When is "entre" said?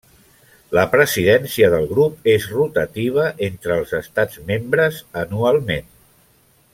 3.51-3.77